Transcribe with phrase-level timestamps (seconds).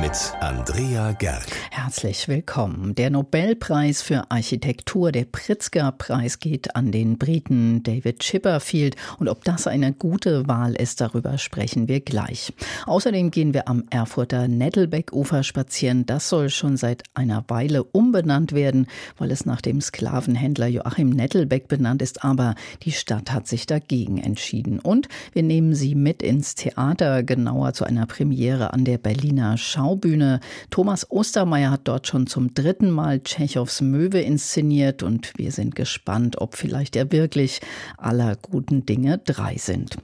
[0.00, 1.46] mit Andrea Gerg.
[1.70, 2.94] Herzlich willkommen.
[2.94, 8.96] Der Nobelpreis für Architektur, der Pritzker-Preis, geht an den Briten David Chipperfield.
[9.18, 12.52] Und ob das eine gute Wahl ist, darüber sprechen wir gleich.
[12.86, 16.06] Außerdem gehen wir am Erfurter Nettelbeck-Ufer spazieren.
[16.06, 18.86] Das soll schon seit einer Weile umbenannt werden,
[19.18, 22.24] weil es nach dem Sklavenhändler Joachim Nettelbeck benannt ist.
[22.24, 24.78] Aber die Stadt hat sich dagegen entschieden.
[24.78, 29.81] Und wir nehmen Sie mit ins Theater, genauer zu einer Premiere an der Berliner Schau
[29.82, 30.40] Schaubühne.
[30.70, 36.40] Thomas Ostermeier hat dort schon zum dritten Mal Tschechows Möwe inszeniert und wir sind gespannt,
[36.40, 37.60] ob vielleicht er wirklich
[37.98, 39.96] aller guten Dinge drei sind.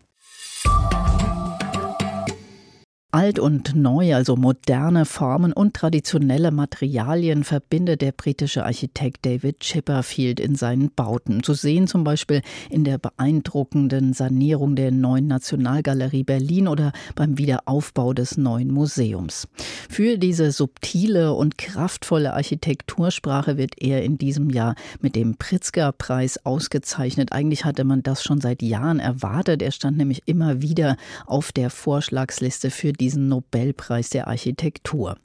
[3.18, 10.38] Alt und neu, also moderne Formen und traditionelle Materialien verbindet der britische Architekt David Chipperfield
[10.38, 11.42] in seinen Bauten.
[11.42, 18.12] Zu sehen zum Beispiel in der beeindruckenden Sanierung der neuen Nationalgalerie Berlin oder beim Wiederaufbau
[18.12, 19.48] des neuen Museums.
[19.90, 27.32] Für diese subtile und kraftvolle Architektursprache wird er in diesem Jahr mit dem Pritzker-Preis ausgezeichnet.
[27.32, 29.60] Eigentlich hatte man das schon seit Jahren erwartet.
[29.60, 35.16] Er stand nämlich immer wieder auf der Vorschlagsliste für diesen Nobelpreis der Architektur.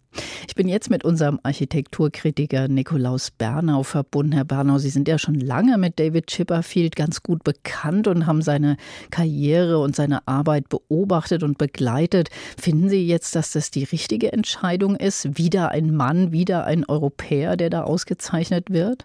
[0.48, 4.32] Ich bin jetzt mit unserem Architekturkritiker Nikolaus Bernau verbunden.
[4.32, 8.42] Herr Bernau, Sie sind ja schon lange mit David Chipperfield ganz gut bekannt und haben
[8.42, 8.78] seine
[9.12, 12.30] Karriere und seine Arbeit beobachtet und begleitet.
[12.58, 15.38] Finden Sie jetzt, dass das die richtige Entscheidung ist?
[15.38, 19.04] Wieder ein Mann, wieder ein Europäer, der da ausgezeichnet wird?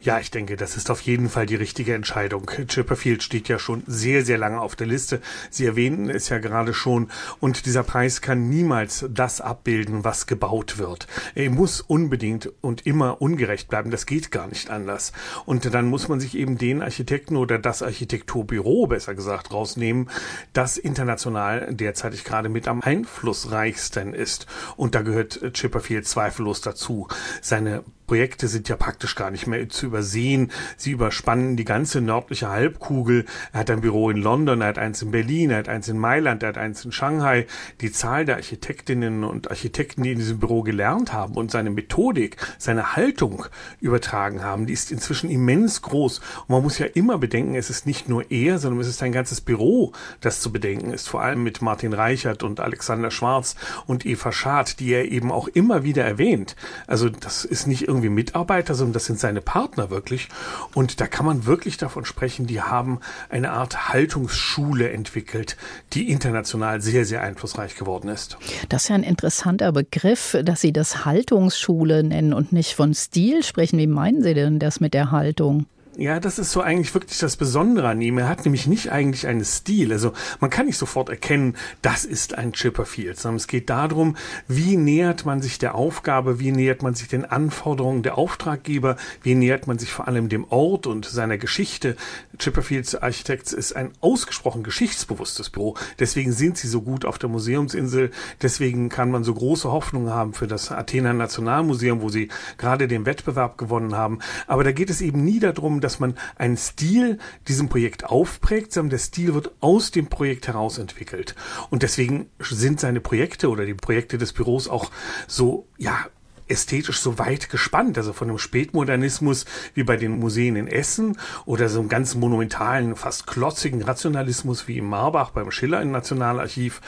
[0.00, 2.50] Ja, ich denke, das ist auf jeden Fall die richtige Entscheidung.
[2.66, 5.20] Chipperfield steht ja schon sehr, sehr lange auf der Liste.
[5.50, 7.10] Sie erwähnten es ja gerade schon.
[7.40, 11.06] Und dieser Preis kann niemals das abbilden, was gebaut wird.
[11.34, 13.90] Er muss unbedingt und immer ungerecht bleiben.
[13.90, 15.12] Das geht gar nicht anders.
[15.44, 20.08] Und dann muss man sich eben den Architekten oder das Architekturbüro, besser gesagt, rausnehmen,
[20.54, 24.46] das international derzeitig gerade mit am einflussreichsten ist.
[24.76, 27.08] Und da gehört Chipperfield zweifellos dazu.
[27.42, 30.52] Seine Projekte sind ja praktisch gar nicht mehr zu übersehen.
[30.76, 33.24] Sie überspannen die ganze nördliche Halbkugel.
[33.52, 35.98] Er hat ein Büro in London, er hat eins in Berlin, er hat eins in
[35.98, 37.46] Mailand, er hat eins in Shanghai.
[37.80, 42.36] Die Zahl der Architektinnen und Architekten, die in diesem Büro gelernt haben und seine Methodik,
[42.58, 43.46] seine Haltung
[43.80, 46.18] übertragen haben, die ist inzwischen immens groß.
[46.18, 49.12] Und man muss ja immer bedenken, es ist nicht nur er, sondern es ist ein
[49.12, 51.08] ganzes Büro, das zu bedenken ist.
[51.08, 53.56] Vor allem mit Martin Reichert und Alexander Schwarz
[53.86, 56.54] und Eva Schad, die er eben auch immer wieder erwähnt.
[56.86, 60.28] Also das ist nicht irgendwie Mitarbeiter, sondern das sind seine Partner wirklich.
[60.74, 65.56] Und da kann man wirklich davon sprechen, die haben eine Art Haltungsschule entwickelt,
[65.92, 68.38] die international sehr, sehr einflussreich geworden ist.
[68.68, 73.42] Das ist ja ein interessanter Begriff, dass Sie das Haltungsschule nennen und nicht von Stil
[73.42, 73.78] sprechen.
[73.78, 75.66] Wie meinen Sie denn das mit der Haltung?
[75.98, 78.18] Ja, das ist so eigentlich wirklich das Besondere an ihm.
[78.18, 79.92] Er hat nämlich nicht eigentlich einen Stil.
[79.92, 84.14] Also man kann nicht sofort erkennen, das ist ein Chipperfield, sondern es geht darum,
[84.46, 89.34] wie nähert man sich der Aufgabe, wie nähert man sich den Anforderungen der Auftraggeber, wie
[89.34, 91.96] nähert man sich vor allem dem Ort und seiner Geschichte.
[92.38, 95.78] Chipperfields Architects ist ein ausgesprochen geschichtsbewusstes Büro.
[95.98, 98.10] Deswegen sind sie so gut auf der Museumsinsel.
[98.42, 102.28] Deswegen kann man so große Hoffnungen haben für das Athener Nationalmuseum, wo sie
[102.58, 104.18] gerade den Wettbewerb gewonnen haben.
[104.46, 108.90] Aber da geht es eben nie darum, dass man einen Stil diesem Projekt aufprägt, sondern
[108.90, 111.36] der Stil wird aus dem Projekt heraus entwickelt.
[111.70, 114.90] Und deswegen sind seine Projekte oder die Projekte des Büros auch
[115.28, 116.06] so, ja,
[116.48, 121.68] ästhetisch so weit gespannt, also von dem Spätmodernismus wie bei den Museen in Essen oder
[121.68, 126.80] so einem ganz monumentalen, fast klotzigen Rationalismus wie im Marbach beim Schiller im Nationalarchiv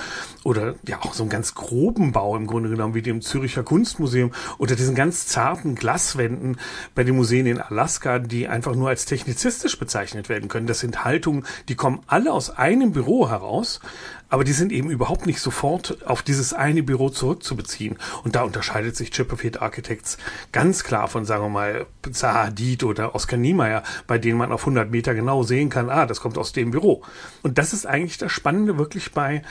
[0.44, 4.32] oder ja auch so einem ganz groben Bau im Grunde genommen wie dem Züricher Kunstmuseum
[4.58, 6.58] oder diesen ganz zarten Glaswänden
[6.94, 10.66] bei den Museen in Alaska, die einfach nur als technizistisch bezeichnet werden können.
[10.66, 13.80] Das sind Haltungen, die kommen alle aus einem Büro heraus,
[14.28, 17.96] aber die sind eben überhaupt nicht sofort auf dieses eine Büro zurückzubeziehen.
[18.24, 20.18] Und da unterscheidet sich Chipperfield Architects
[20.52, 24.62] ganz klar von, sagen wir mal, Zaha Hadid oder Oscar Niemeyer, bei denen man auf
[24.62, 27.02] 100 Meter genau sehen kann, ah, das kommt aus dem Büro.
[27.42, 29.42] Und das ist eigentlich das Spannende wirklich bei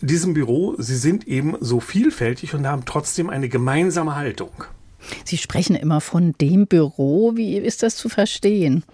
[0.00, 0.74] diesem Büro.
[0.78, 4.64] Sie sind eben so vielfältig und haben trotzdem eine gemeinsame Haltung.
[5.24, 7.36] Sie sprechen immer von dem Büro.
[7.36, 8.84] Wie ist das zu verstehen?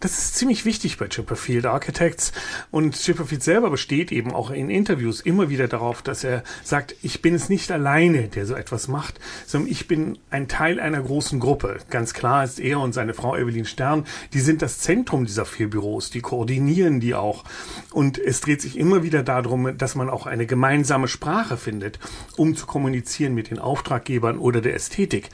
[0.00, 2.32] Das ist ziemlich wichtig bei Chipperfield Architects.
[2.70, 7.20] Und Chipperfield selber besteht eben auch in Interviews immer wieder darauf, dass er sagt, ich
[7.20, 11.38] bin es nicht alleine, der so etwas macht, sondern ich bin ein Teil einer großen
[11.38, 11.80] Gruppe.
[11.90, 15.68] Ganz klar ist er und seine Frau Evelyn Stern, die sind das Zentrum dieser vier
[15.68, 17.44] Büros, die koordinieren die auch.
[17.92, 21.98] Und es dreht sich immer wieder darum, dass man auch eine gemeinsame Sprache findet,
[22.38, 25.28] um zu kommunizieren mit den Auftraggebern oder der Ästhetik.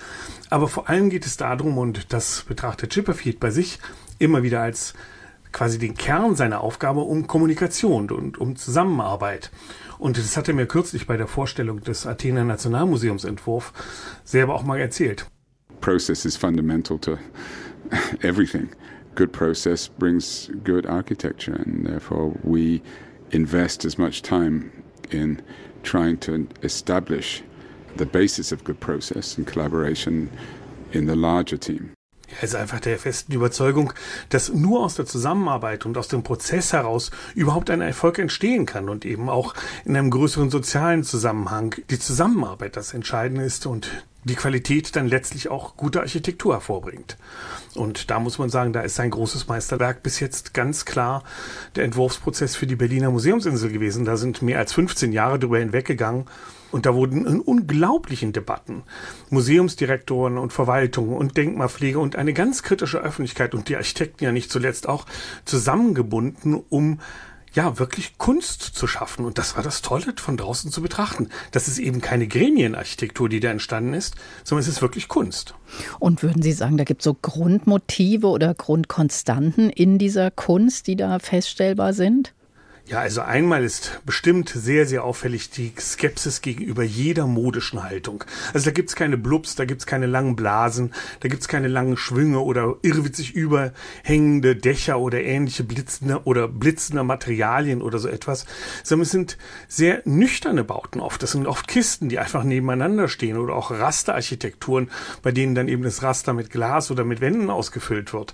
[0.50, 3.78] Aber vor allem geht es darum, und das betrachtet Chipperfield bei sich,
[4.18, 4.94] immer wieder als
[5.52, 9.50] quasi den Kern seiner Aufgabe um Kommunikation und um Zusammenarbeit.
[9.98, 13.72] Und das hat er mir kürzlich bei der Vorstellung des Athener Nationalmuseumsentwurf
[14.24, 15.26] selber auch mal erzählt.
[15.80, 17.16] Process is fundamental to
[18.22, 18.68] everything.
[19.14, 22.82] Good process brings good architecture and therefore we
[23.30, 24.70] invest as much time
[25.10, 25.40] in
[25.82, 27.42] trying to establish
[27.96, 30.28] the basis of good process and collaboration
[30.92, 31.95] in the larger team.
[32.28, 33.92] Er ist einfach der festen Überzeugung,
[34.30, 38.88] dass nur aus der Zusammenarbeit und aus dem Prozess heraus überhaupt ein Erfolg entstehen kann
[38.88, 43.90] und eben auch in einem größeren sozialen Zusammenhang die Zusammenarbeit das Entscheidende ist und
[44.24, 47.16] die Qualität dann letztlich auch gute Architektur hervorbringt.
[47.74, 51.22] Und da muss man sagen, da ist sein großes Meisterwerk bis jetzt ganz klar
[51.76, 54.04] der Entwurfsprozess für die Berliner Museumsinsel gewesen.
[54.04, 56.26] Da sind mehr als 15 Jahre drüber hinweggegangen
[56.72, 58.82] und da wurden in unglaublichen Debatten
[59.30, 64.50] Museumsdirektoren und Verwaltungen und Denkmalpflege und eine ganz kritische Öffentlichkeit und die Architekten ja nicht
[64.50, 65.06] zuletzt auch
[65.44, 67.00] zusammengebunden, um
[67.56, 69.24] ja, wirklich Kunst zu schaffen.
[69.24, 71.30] Und das war das Tolle, von draußen zu betrachten.
[71.52, 74.14] Das ist eben keine Gremienarchitektur, die da entstanden ist,
[74.44, 75.54] sondern es ist wirklich Kunst.
[75.98, 80.96] Und würden Sie sagen, da gibt es so Grundmotive oder Grundkonstanten in dieser Kunst, die
[80.96, 82.34] da feststellbar sind?
[82.88, 88.22] Ja, also einmal ist bestimmt sehr, sehr auffällig die Skepsis gegenüber jeder modischen Haltung.
[88.54, 92.38] Also da gibt's keine Blubs, da gibt's keine langen Blasen, da gibt's keine langen Schwünge
[92.38, 98.46] oder irrwitzig überhängende Dächer oder ähnliche blitzende oder blitzende Materialien oder so etwas,
[98.84, 99.36] sondern es sind
[99.66, 101.20] sehr nüchterne Bauten oft.
[101.24, 104.92] Das sind oft Kisten, die einfach nebeneinander stehen oder auch Rasterarchitekturen,
[105.22, 108.32] bei denen dann eben das Raster mit Glas oder mit Wänden ausgefüllt wird.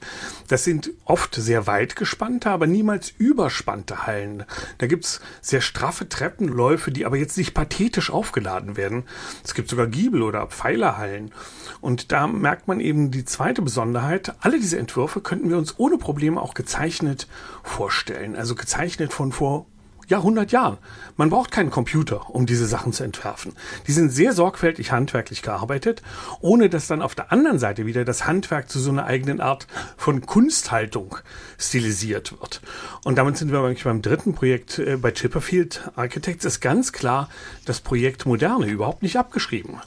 [0.49, 4.42] Das sind oft sehr weit gespannte, aber niemals überspannte Hallen.
[4.79, 9.05] Da gibt's sehr straffe Treppenläufe, die aber jetzt nicht pathetisch aufgeladen werden.
[9.45, 11.33] Es gibt sogar Giebel oder Pfeilerhallen.
[11.81, 14.35] Und da merkt man eben die zweite Besonderheit.
[14.41, 17.27] Alle diese Entwürfe könnten wir uns ohne Probleme auch gezeichnet
[17.63, 18.37] vorstellen.
[18.37, 19.67] Also gezeichnet von vor
[20.13, 20.77] ja, 100 Jahren.
[21.17, 23.55] Man braucht keinen Computer, um diese Sachen zu entwerfen.
[23.87, 26.03] Die sind sehr sorgfältig handwerklich gearbeitet,
[26.41, 29.67] ohne dass dann auf der anderen Seite wieder das Handwerk zu so einer eigenen Art
[29.97, 31.17] von Kunsthaltung
[31.59, 32.61] stilisiert wird.
[33.05, 36.45] Und damit sind wir eigentlich beim dritten Projekt äh, bei Chipperfield Architects.
[36.45, 37.31] Ist ganz klar
[37.65, 39.81] das Projekt Moderne überhaupt nicht abgeschrieben.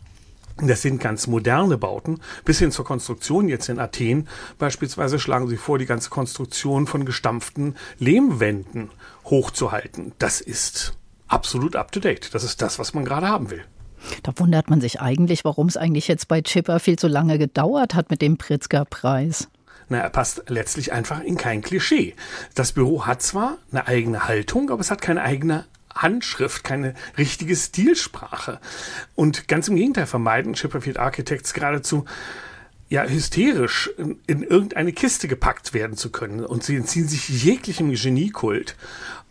[0.58, 2.22] Das sind ganz moderne Bauten.
[2.46, 7.06] Bis hin zur Konstruktion jetzt in Athen beispielsweise schlagen sie vor, die ganze Konstruktion von
[7.06, 8.90] gestampften Lehmwänden
[9.26, 10.14] hochzuhalten.
[10.18, 10.98] Das ist
[11.28, 12.34] absolut up to date.
[12.34, 13.66] Das ist das, was man gerade haben will.
[14.24, 17.96] Da wundert man sich eigentlich, warum es eigentlich jetzt bei Chipper viel zu lange gedauert
[17.96, 19.50] hat mit dem Pritzker-Preis.
[19.90, 22.16] Na, er passt letztlich einfach in kein Klischee.
[22.56, 27.56] Das Büro hat zwar eine eigene Haltung, aber es hat keine eigene Handschrift, keine richtige
[27.56, 28.60] Stilsprache.
[29.16, 32.06] Und ganz im Gegenteil vermeiden Chipperfield Architects geradezu
[32.88, 36.46] ja, hysterisch in, in, irgendeine Kiste gepackt werden zu können.
[36.46, 38.76] Und sie entziehen sich jeglichem Geniekult.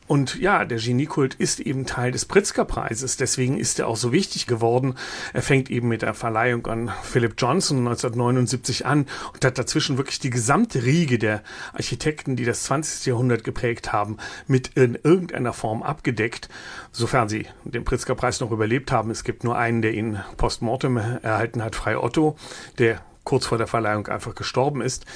[0.07, 3.17] Und ja, der Geniekult ist eben Teil des Pritzker-Preises.
[3.17, 4.97] Deswegen ist er auch so wichtig geworden.
[5.33, 10.19] Er fängt eben mit der Verleihung an Philip Johnson 1979 an und hat dazwischen wirklich
[10.19, 11.43] die gesamte Riege der
[11.73, 13.07] Architekten, die das 20.
[13.07, 16.51] Jahrhundert geprägt haben, mit in irgendeiner Form abgedeckt,
[16.93, 19.11] sofern sie den Pritzker-Preis noch überlebt haben.
[19.11, 22.37] Es gibt nur einen, der ihn postmortem erhalten hat, Frei Otto,
[22.79, 25.07] der kurz vor der Verleihung einfach gestorben ist.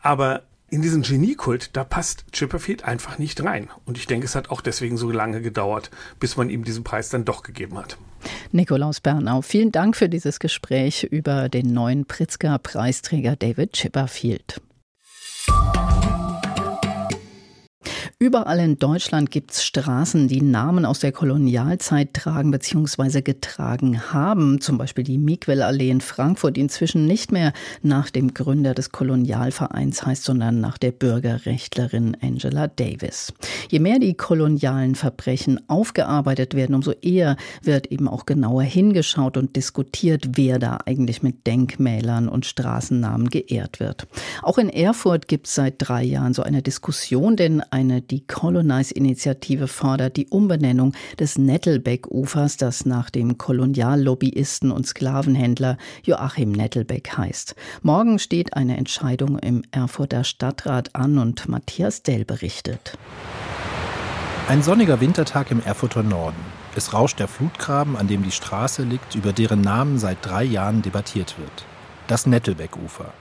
[0.00, 0.44] Aber
[0.74, 3.68] in diesen Geniekult, da passt Chipperfield einfach nicht rein.
[3.84, 7.10] Und ich denke, es hat auch deswegen so lange gedauert, bis man ihm diesen Preis
[7.10, 7.96] dann doch gegeben hat.
[8.50, 14.60] Nikolaus Bernau, vielen Dank für dieses Gespräch über den neuen Pritzker-Preisträger David Chipperfield.
[18.24, 23.20] Überall in Deutschland gibt es Straßen, die Namen aus der Kolonialzeit tragen bzw.
[23.20, 24.62] getragen haben.
[24.62, 27.52] Zum Beispiel die Miquel-Allee in Frankfurt, die inzwischen nicht mehr
[27.82, 33.34] nach dem Gründer des Kolonialvereins heißt, sondern nach der Bürgerrechtlerin Angela Davis.
[33.70, 39.54] Je mehr die kolonialen Verbrechen aufgearbeitet werden, umso eher wird eben auch genauer hingeschaut und
[39.54, 44.06] diskutiert, wer da eigentlich mit Denkmälern und Straßennamen geehrt wird.
[44.40, 49.66] Auch in Erfurt gibt es seit drei Jahren so eine Diskussion, denn eine die Colonize-Initiative
[49.66, 57.56] fordert die Umbenennung des Nettelbeck-Ufers, das nach dem Koloniallobbyisten und Sklavenhändler Joachim Nettelbeck heißt.
[57.82, 62.96] Morgen steht eine Entscheidung im Erfurter Stadtrat an und Matthias Dell berichtet.
[64.48, 66.38] Ein sonniger Wintertag im Erfurter Norden.
[66.76, 70.82] Es rauscht der Flutgraben, an dem die Straße liegt, über deren Namen seit drei Jahren
[70.82, 71.66] debattiert wird.
[72.06, 73.12] Das Nettelbeck-Ufer.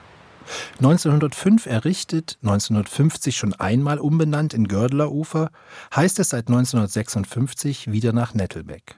[0.77, 5.51] 1905 errichtet, 1950 schon einmal umbenannt in Gördlerufer,
[5.95, 8.97] heißt es seit 1956 wieder nach Nettelbeck.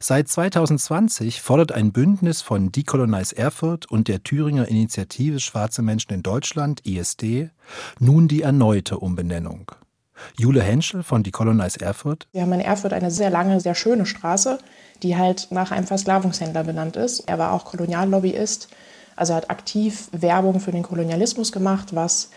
[0.00, 6.22] Seit 2020 fordert ein Bündnis von Decolonize Erfurt und der Thüringer Initiative Schwarze Menschen in
[6.22, 7.50] Deutschland, ISD,
[7.98, 9.72] nun die erneute Umbenennung.
[10.36, 12.28] Jule Henschel von Decolonize Erfurt.
[12.32, 14.58] Wir haben in Erfurt eine sehr lange, sehr schöne Straße,
[15.02, 17.20] die halt nach einem Versklavungshändler benannt ist.
[17.20, 18.68] Er war auch Koloniallobbyist,
[19.20, 22.30] also hat aktiv Werbung für den Kolonialismus gemacht, was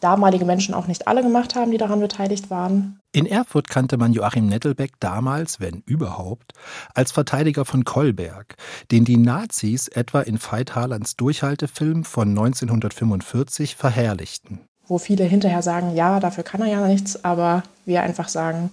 [0.00, 3.00] damalige Menschen auch nicht alle gemacht haben, die daran beteiligt waren.
[3.12, 6.52] In Erfurt kannte man Joachim Nettelbeck damals, wenn überhaupt,
[6.94, 8.56] als Verteidiger von Kolberg,
[8.90, 14.60] den die Nazis etwa in Veit Harlands Durchhaltefilm von 1945 verherrlichten.
[14.86, 18.70] Wo viele hinterher sagen, ja, dafür kann er ja nichts, aber wir einfach sagen,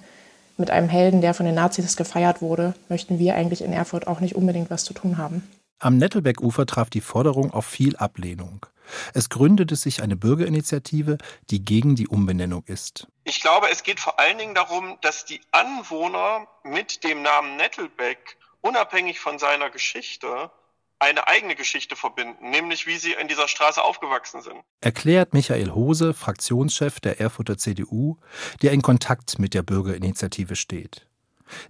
[0.58, 4.20] mit einem Helden, der von den Nazis gefeiert wurde, möchten wir eigentlich in Erfurt auch
[4.20, 5.44] nicht unbedingt was zu tun haben.
[5.80, 8.66] Am Nettelbeck-Ufer traf die Forderung auf viel Ablehnung.
[9.14, 11.18] Es gründete sich eine Bürgerinitiative,
[11.50, 13.08] die gegen die Umbenennung ist.
[13.24, 18.38] Ich glaube, es geht vor allen Dingen darum, dass die Anwohner mit dem Namen Nettelbeck
[18.62, 20.52] unabhängig von seiner Geschichte
[21.00, 24.56] eine eigene Geschichte verbinden, nämlich wie sie in dieser Straße aufgewachsen sind.
[24.80, 28.18] Erklärt Michael Hose, Fraktionschef der Erfurter CDU,
[28.62, 31.08] der in Kontakt mit der Bürgerinitiative steht.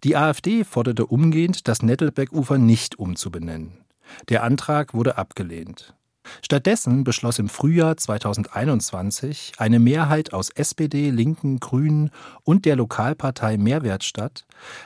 [0.04, 3.83] Die AfD forderte umgehend, das Nettelbeck-Ufer nicht umzubenennen.
[4.30, 5.96] Der Antrag wurde abgelehnt.
[6.42, 12.12] Stattdessen beschloss im Frühjahr 2021 eine Mehrheit aus SPD, Linken, Grünen
[12.44, 14.46] und der Lokalpartei Mehrwertstadt,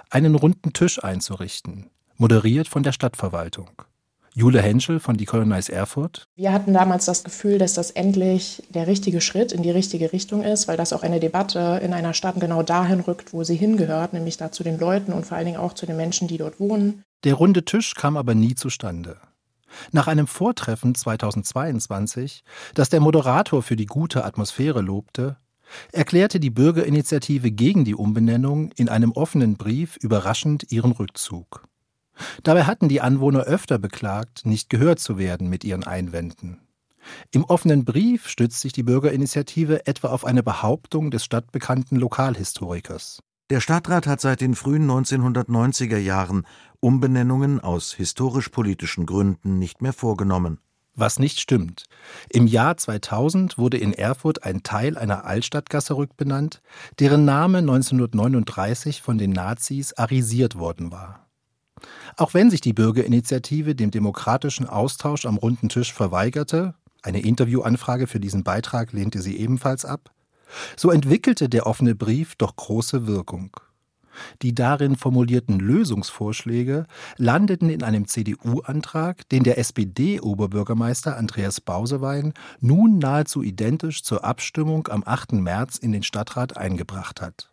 [0.09, 3.69] einen runden Tisch einzurichten, moderiert von der Stadtverwaltung.
[4.37, 6.27] Jule Henschel von Decolonize Erfurt.
[6.35, 10.43] Wir hatten damals das Gefühl, dass das endlich der richtige Schritt in die richtige Richtung
[10.43, 14.13] ist, weil das auch eine Debatte in einer Stadt genau dahin rückt, wo sie hingehört,
[14.13, 16.59] nämlich da zu den Leuten und vor allen Dingen auch zu den Menschen, die dort
[16.59, 17.01] wohnen.
[17.23, 19.17] Der runde Tisch kam aber nie zustande.
[19.91, 22.43] Nach einem Vortreffen 2022,
[22.75, 25.37] das der Moderator für die gute Atmosphäre lobte,
[25.91, 31.67] erklärte die Bürgerinitiative gegen die Umbenennung in einem offenen Brief überraschend ihren Rückzug.
[32.43, 36.59] Dabei hatten die Anwohner öfter beklagt, nicht gehört zu werden mit ihren Einwänden.
[37.31, 43.19] Im offenen Brief stützt sich die Bürgerinitiative etwa auf eine Behauptung des stadtbekannten Lokalhistorikers.
[43.49, 46.45] Der Stadtrat hat seit den frühen 1990er Jahren
[46.81, 50.59] Umbenennungen aus historisch-politischen Gründen nicht mehr vorgenommen.
[50.95, 51.85] Was nicht stimmt.
[52.27, 56.61] Im Jahr 2000 wurde in Erfurt ein Teil einer Altstadtgasse rückbenannt,
[56.99, 61.26] deren Name 1939 von den Nazis arisiert worden war.
[62.15, 68.19] Auch wenn sich die Bürgerinitiative dem demokratischen Austausch am runden Tisch verweigerte, eine Interviewanfrage für
[68.19, 70.11] diesen Beitrag lehnte sie ebenfalls ab,
[70.75, 73.55] so entwickelte der offene Brief doch große Wirkung.
[74.41, 83.43] Die darin formulierten Lösungsvorschläge landeten in einem CDU-Antrag, den der SPD-Oberbürgermeister Andreas Bausewein nun nahezu
[83.43, 85.33] identisch zur Abstimmung am 8.
[85.33, 87.51] März in den Stadtrat eingebracht hat.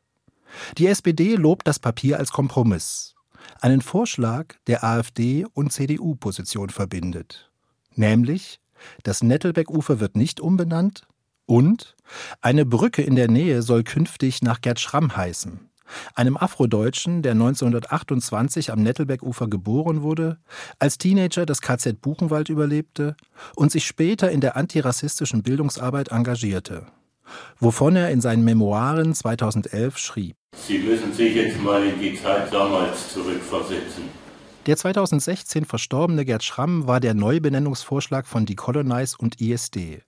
[0.78, 3.13] Die SPD lobt das Papier als Kompromiss,
[3.60, 7.50] einen Vorschlag, der AfD und CDU-Position verbindet.
[7.94, 8.60] Nämlich,
[9.02, 11.06] das Nettelbeck-Ufer wird nicht umbenannt,
[11.46, 11.94] und
[12.40, 15.68] eine Brücke in der Nähe soll künftig nach Gerd Schramm heißen,
[16.14, 20.38] einem Afrodeutschen, der 1928 am Nettelbeckufer geboren wurde,
[20.78, 23.16] als Teenager das KZ Buchenwald überlebte
[23.56, 26.86] und sich später in der antirassistischen Bildungsarbeit engagierte,
[27.59, 30.37] wovon er in seinen Memoiren 2011 schrieb.
[30.57, 34.04] Sie müssen sich jetzt mal in die Zeit damals zurückversetzen.
[34.66, 40.02] Der 2016 verstorbene Gerd Schramm war der Neubenennungsvorschlag von Decolonize und ISD.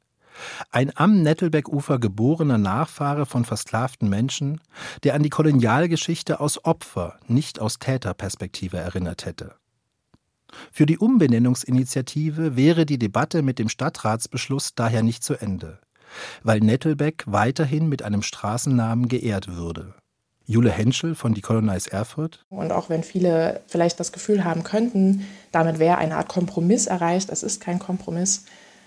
[0.70, 4.60] Ein am Nettelbeckufer geborener Nachfahre von versklavten Menschen,
[5.02, 9.54] der an die Kolonialgeschichte aus Opfer, nicht aus Täterperspektive erinnert hätte.
[10.72, 15.80] Für die Umbenennungsinitiative wäre die Debatte mit dem Stadtratsbeschluss daher nicht zu Ende,
[16.42, 19.94] weil Nettelbeck weiterhin mit einem Straßennamen geehrt würde.
[20.48, 22.44] Jule Henschel von Decolonize Erfurt.
[22.50, 27.30] Und auch wenn viele vielleicht das Gefühl haben könnten, damit wäre eine Art Kompromiss erreicht,
[27.30, 28.44] es ist kein Kompromiss,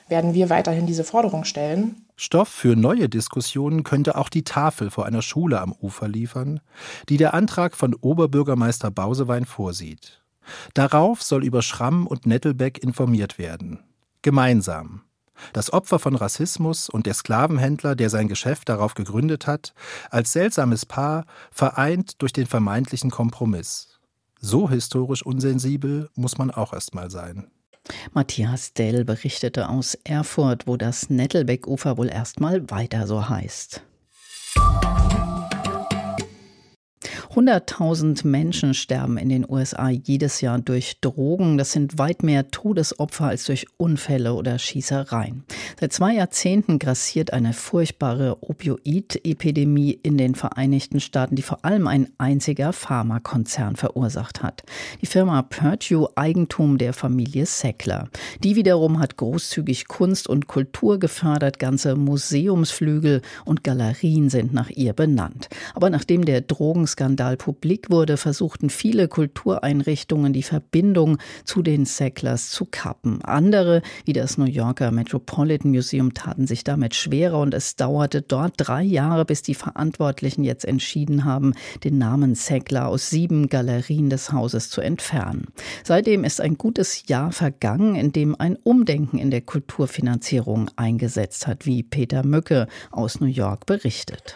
[0.08, 2.06] werden wir weiterhin diese Forderung stellen.
[2.16, 6.62] Stoff für neue Diskussionen könnte auch die Tafel vor einer Schule am Ufer liefern,
[7.10, 10.22] die der Antrag von Oberbürgermeister Bausewein vorsieht.
[10.74, 13.80] Darauf soll über Schramm und Nettelbeck informiert werden.
[14.22, 15.02] Gemeinsam.
[15.53, 19.74] Das Opfer von Rassismus und der Sklavenhändler, der sein Geschäft darauf gegründet hat,
[20.10, 24.00] als seltsames Paar, vereint durch den vermeintlichen Kompromiss.
[24.39, 27.51] So historisch unsensibel muss man auch erst mal sein.
[28.13, 33.81] Matthias Dell berichtete aus Erfurt, wo das Nettelbeck-Ufer wohl erstmal weiter so heißt.
[37.36, 41.60] 100.000 Menschen sterben in den USA jedes Jahr durch Drogen.
[41.60, 45.44] Das sind weit mehr Todesopfer als durch Unfälle oder Schießereien.
[45.80, 52.10] Seit zwei Jahrzehnten grassiert eine furchtbare Opioid-Epidemie in den Vereinigten Staaten, die vor allem ein
[52.18, 54.64] einziger Pharmakonzern verursacht hat.
[55.02, 58.10] Die Firma Purdue, Eigentum der Familie Sackler.
[58.44, 61.60] Die wiederum hat großzügig Kunst und Kultur gefördert.
[61.60, 65.48] Ganze Museumsflügel und Galerien sind nach ihr benannt.
[65.76, 72.66] Aber nachdem der Drogenskandal publik wurde, versuchten viele Kultureinrichtungen die Verbindung zu den Sacklers zu
[72.66, 73.22] kappen.
[73.24, 78.54] Andere, wie das New Yorker Metropolitan Museum, taten sich damit schwerer und es dauerte dort
[78.58, 84.32] drei Jahre, bis die Verantwortlichen jetzt entschieden haben, den Namen Sackler aus sieben Galerien des
[84.32, 85.48] Hauses zu entfernen.
[85.84, 91.66] Seitdem ist ein gutes Jahr vergangen, in dem ein Umdenken in der Kulturfinanzierung eingesetzt hat,
[91.66, 94.36] wie Peter Mücke aus New York berichtet.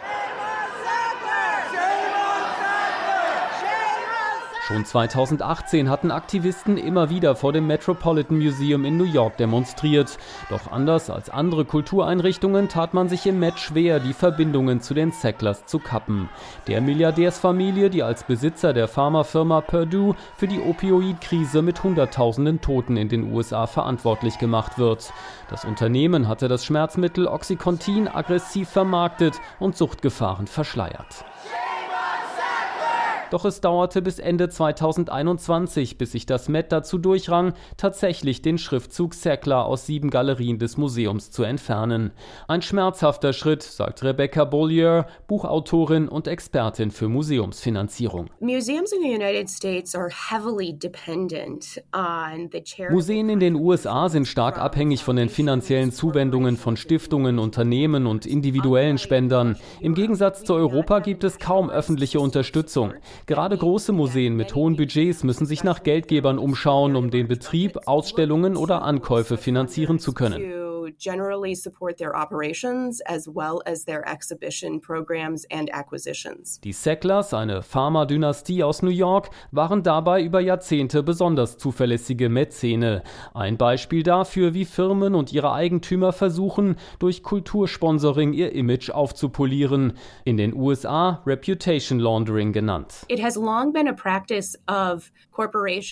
[4.66, 10.18] Schon 2018 hatten Aktivisten immer wieder vor dem Metropolitan Museum in New York demonstriert.
[10.50, 15.12] Doch anders als andere Kultureinrichtungen tat man sich im Met schwer, die Verbindungen zu den
[15.12, 16.30] Sacklers zu kappen.
[16.68, 23.10] Der Milliardärsfamilie, die als Besitzer der Pharmafirma Purdue für die Opioidkrise mit Hunderttausenden Toten in
[23.10, 25.12] den USA verantwortlich gemacht wird.
[25.50, 31.26] Das Unternehmen hatte das Schmerzmittel Oxycontin aggressiv vermarktet und Suchtgefahren verschleiert.
[33.34, 39.16] Doch es dauerte bis Ende 2021, bis sich das Met dazu durchrang, tatsächlich den Schriftzug
[39.16, 42.12] Sackler aus sieben Galerien des Museums zu entfernen.
[42.48, 48.30] Ein schmerzhafter Schritt, sagt Rebecca Bollier, Buchautorin und Expertin für Museumsfinanzierung.
[52.92, 58.28] Museen in den USA sind stark abhängig von den finanziellen Zuwendungen von Stiftungen, Unternehmen und
[58.28, 59.58] individuellen Spendern.
[59.80, 62.94] Im Gegensatz zu Europa gibt es kaum öffentliche Unterstützung.
[63.26, 68.58] Gerade große Museen mit hohen Budgets müssen sich nach Geldgebern umschauen, um den Betrieb, Ausstellungen
[68.58, 75.46] oder Ankäufe finanzieren zu können generally support their operations as well as their exhibition programs
[75.52, 76.60] and acquisitions.
[76.62, 83.04] Die Sacklers, eine Pharma-Dynastie aus New York, waren dabei über Jahrzehnte besonders zuverlässige Mäzene.
[83.34, 89.94] Ein Beispiel dafür, wie Firmen und ihre Eigentümer versuchen, durch Kultursponsoring ihr Image aufzupolieren.
[90.26, 93.06] In den USA Reputation Laundering genannt.
[93.08, 95.12] It has long been a practice of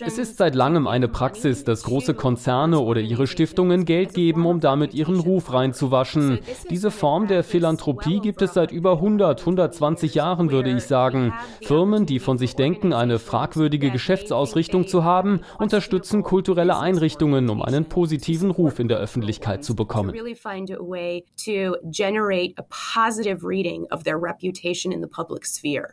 [0.05, 4.59] es ist seit langem eine Praxis, dass große Konzerne oder ihre Stiftungen Geld geben, um
[4.59, 6.39] damit ihren Ruf reinzuwaschen.
[6.69, 11.33] Diese Form der Philanthropie gibt es seit über 100, 120 Jahren, würde ich sagen.
[11.61, 17.85] Firmen, die von sich denken, eine fragwürdige Geschäftsausrichtung zu haben, unterstützen kulturelle Einrichtungen, um einen
[17.85, 20.13] positiven Ruf in der Öffentlichkeit zu bekommen.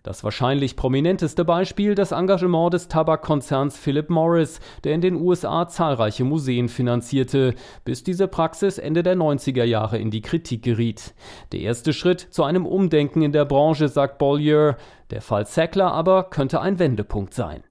[0.02, 5.66] Das wahrscheinlich prominenteste Beispiel das Engagement des Tabakkonzerns Konzerns Philip Morris, der in den USA
[5.68, 11.14] zahlreiche Museen finanzierte, bis diese Praxis Ende der 90er Jahre in die Kritik geriet.
[11.52, 14.76] Der erste Schritt zu einem Umdenken in der Branche, sagt Bollier,
[15.10, 17.62] der Fall Sackler aber könnte ein Wendepunkt sein.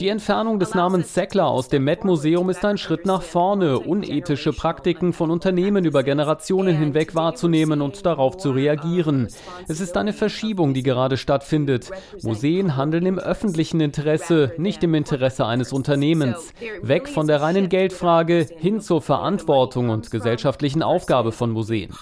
[0.00, 5.14] Die Entfernung des Namens Sackler aus dem Met-Museum ist ein Schritt nach vorne, unethische Praktiken
[5.14, 9.28] von Unternehmen über Generationen hinweg wahrzunehmen und darauf zu reagieren.
[9.66, 11.90] Es ist eine Verschiebung, die gerade stattfindet.
[12.22, 16.52] Museen handeln im öffentlichen Interesse, nicht im Interesse eines Unternehmens.
[16.82, 21.94] Weg von der reinen Geldfrage hin zur Verantwortung und gesellschaftlichen Aufgabe von Museen.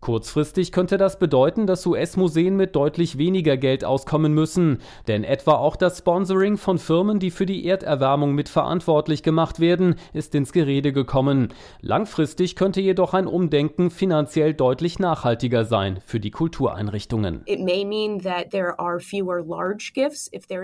[0.00, 4.78] Kurzfristig könnte das das bedeuten, dass US-Museen mit deutlich weniger Geld auskommen müssen.
[5.06, 10.34] Denn etwa auch das Sponsoring von Firmen, die für die Erderwärmung mitverantwortlich gemacht werden, ist
[10.34, 11.54] ins Gerede gekommen.
[11.80, 17.44] Langfristig könnte jedoch ein Umdenken finanziell deutlich nachhaltiger sein für die Kultureinrichtungen.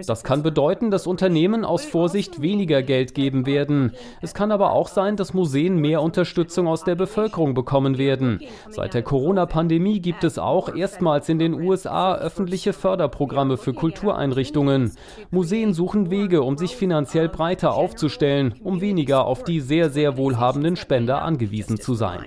[0.09, 3.93] Das kann bedeuten, dass Unternehmen aus Vorsicht weniger Geld geben werden.
[4.21, 8.41] Es kann aber auch sein, dass Museen mehr Unterstützung aus der Bevölkerung bekommen werden.
[8.69, 14.93] Seit der Corona-Pandemie gibt es es auch erstmals in den USA öffentliche Förderprogramme für Kultureinrichtungen.
[15.31, 20.77] Museen suchen Wege, um sich finanziell breiter aufzustellen, um weniger auf die sehr, sehr wohlhabenden
[20.77, 22.25] Spender angewiesen zu sein.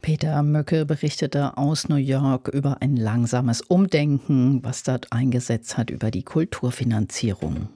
[0.00, 6.10] Peter Möcke berichtete aus New York über ein langsames Umdenken, was dort eingesetzt hat über
[6.10, 7.68] die Kulturfinanzierung.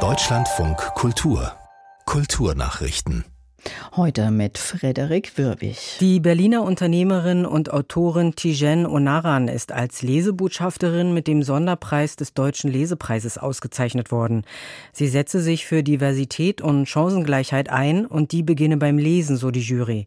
[0.00, 1.52] Deutschlandfunk Kultur
[2.06, 3.24] Kulturnachrichten
[3.96, 5.96] Heute mit Frederik Würwig.
[6.00, 12.70] Die Berliner Unternehmerin und Autorin Tijen Onaran ist als Lesebotschafterin mit dem Sonderpreis des Deutschen
[12.70, 14.44] Lesepreises ausgezeichnet worden.
[14.92, 19.60] Sie setze sich für Diversität und Chancengleichheit ein und die beginne beim Lesen, so die
[19.60, 20.06] Jury.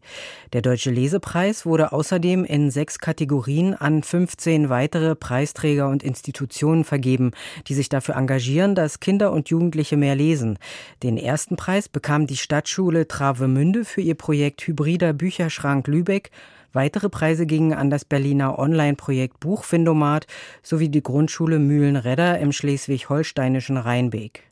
[0.52, 7.32] Der Deutsche Lesepreis wurde außerdem in sechs Kategorien an 15 weitere Preisträger und Institutionen vergeben,
[7.66, 10.58] die sich dafür engagieren, dass Kinder und Jugendliche mehr lesen.
[11.02, 16.30] Den ersten Preis bekam die Stadtschule Trave Travemünde für ihr Projekt Hybrider Bücherschrank Lübeck.
[16.72, 20.28] Weitere Preise gingen an das Berliner Online-Projekt Buchfindomat
[20.62, 24.49] sowie die Grundschule Mühlenredder im schleswig-holsteinischen Rheinbeek.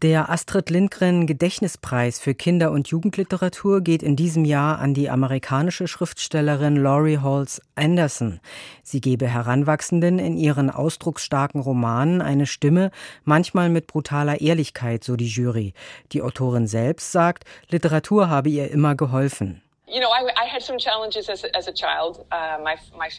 [0.00, 5.88] Der Astrid Lindgren Gedächtnispreis für Kinder- und Jugendliteratur geht in diesem Jahr an die amerikanische
[5.88, 8.38] Schriftstellerin Laurie Halls Anderson.
[8.84, 12.92] Sie gebe Heranwachsenden in ihren ausdrucksstarken Romanen eine Stimme,
[13.24, 15.74] manchmal mit brutaler Ehrlichkeit, so die Jury.
[16.12, 19.62] Die Autorin selbst sagt, Literatur habe ihr immer geholfen.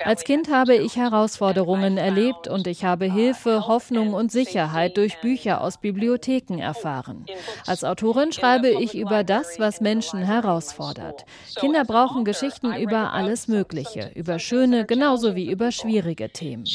[0.05, 5.61] Als Kind habe ich Herausforderungen erlebt und ich habe Hilfe, Hoffnung und Sicherheit durch Bücher
[5.61, 7.25] aus Bibliotheken erfahren.
[7.65, 11.25] Als Autorin schreibe ich über das, was Menschen herausfordert.
[11.55, 16.65] Kinder brauchen Geschichten über alles Mögliche, über schöne genauso wie über schwierige Themen.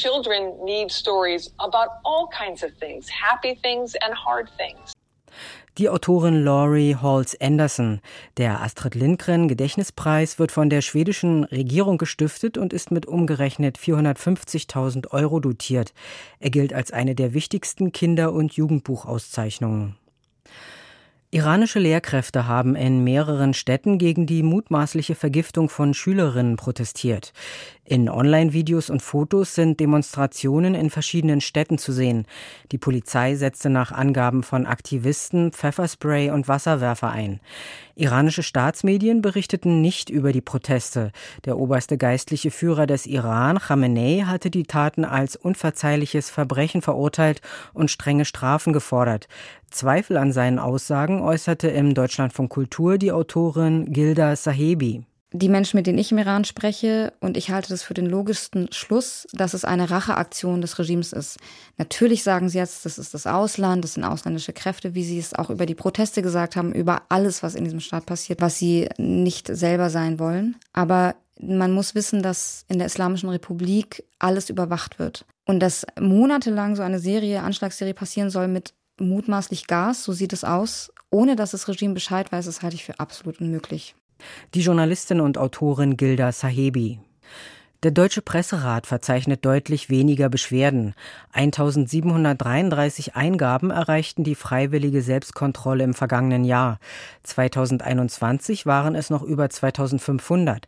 [5.77, 7.99] Die Autorin Laurie Halls Anderson.
[8.37, 15.11] Der Astrid Lindgren Gedächtnispreis wird von der schwedischen Regierung gestiftet und ist mit umgerechnet 450.000
[15.11, 15.93] Euro dotiert.
[16.39, 19.95] Er gilt als eine der wichtigsten Kinder- und Jugendbuchauszeichnungen.
[21.35, 27.33] Iranische Lehrkräfte haben in mehreren Städten gegen die mutmaßliche Vergiftung von Schülerinnen protestiert.
[27.87, 32.25] In Online-Videos und Fotos sind Demonstrationen in verschiedenen Städten zu sehen.
[32.71, 37.41] Die Polizei setzte nach Angaben von Aktivisten Pfefferspray und Wasserwerfer ein.
[37.93, 41.11] Iranische Staatsmedien berichteten nicht über die Proteste.
[41.45, 47.41] Der oberste geistliche Führer des Iran, Khamenei, hatte die Taten als unverzeihliches Verbrechen verurteilt
[47.75, 49.27] und strenge Strafen gefordert.
[49.69, 55.05] Zweifel an seinen Aussagen äußerte im Deutschlandfunk Kultur die Autorin Gilda Sahebi
[55.37, 58.71] die Menschen, mit denen ich im Iran spreche, und ich halte das für den logischsten
[58.71, 61.37] Schluss, dass es eine Racheaktion des Regimes ist.
[61.77, 65.33] Natürlich sagen sie jetzt, das ist das Ausland, das sind ausländische Kräfte, wie sie es
[65.33, 68.89] auch über die Proteste gesagt haben, über alles, was in diesem Staat passiert, was sie
[68.97, 70.55] nicht selber sein wollen.
[70.73, 75.25] Aber man muss wissen, dass in der Islamischen Republik alles überwacht wird.
[75.45, 80.43] Und dass monatelang so eine Serie, Anschlagsserie passieren soll mit mutmaßlich Gas, so sieht es
[80.43, 83.95] aus, ohne dass das Regime Bescheid weiß, das halte ich für absolut unmöglich.
[84.53, 86.99] Die Journalistin und Autorin Gilda Sahebi.
[87.85, 90.95] Der Deutsche Presserat verzeichnet deutlich weniger Beschwerden.
[91.33, 96.79] 1733 Eingaben erreichten die freiwillige Selbstkontrolle im vergangenen Jahr.
[97.21, 100.67] 2021 waren es noch über 2500.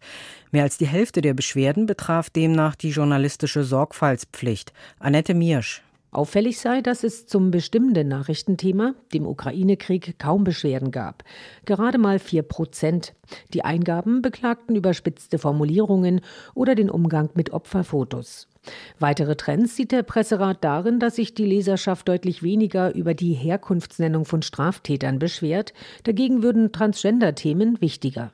[0.51, 4.71] Mehr als die Hälfte der Beschwerden betraf demnach die journalistische Sorgfaltspflicht.
[4.99, 5.81] Annette Miersch.
[6.11, 11.23] Auffällig sei, dass es zum bestimmenden Nachrichtenthema, dem Ukraine-Krieg, kaum Beschwerden gab.
[11.65, 13.13] Gerade mal vier Prozent.
[13.53, 16.21] Die Eingaben beklagten überspitzte Formulierungen
[16.55, 18.47] oder den Umgang mit Opferfotos.
[18.99, 24.25] Weitere Trends sieht der Presserat darin, dass sich die Leserschaft deutlich weniger über die Herkunftsnennung
[24.25, 25.73] von Straftätern beschwert.
[26.03, 28.31] Dagegen würden Transgender-Themen wichtiger.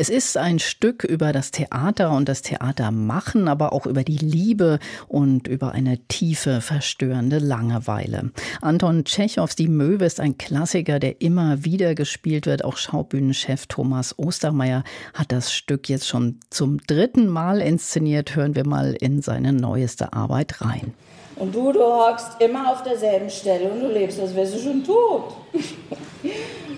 [0.00, 4.78] Es ist ein Stück über das Theater und das Theatermachen, aber auch über die Liebe
[5.08, 8.30] und über eine tiefe, verstörende Langeweile.
[8.60, 12.64] Anton Tschechows Die Möwe ist ein Klassiker, der immer wieder gespielt wird.
[12.64, 14.84] Auch Schaubühnenchef Thomas Ostermeier
[15.14, 18.36] hat das Stück jetzt schon zum dritten Mal inszeniert.
[18.36, 20.94] Hören wir mal in seine neueste Arbeit rein.
[21.38, 24.84] Und du, du hockst immer auf derselben Stelle und du lebst, als wärst du schon
[24.84, 25.34] tot.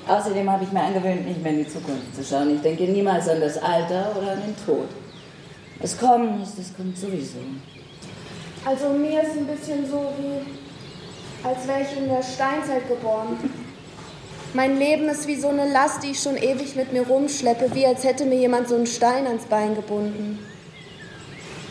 [0.07, 2.55] Außerdem habe ich mir angewöhnt, nicht mehr in die Zukunft zu schauen.
[2.57, 4.89] Ich denke niemals an das Alter oder an den Tod.
[5.81, 7.39] Das Kommen ist, das kommt sowieso.
[8.65, 13.39] Also mir ist ein bisschen so wie, als wäre ich in der Steinzeit geboren.
[14.53, 17.87] Mein Leben ist wie so eine Last, die ich schon ewig mit mir rumschleppe, wie
[17.87, 20.39] als hätte mir jemand so einen Stein ans Bein gebunden.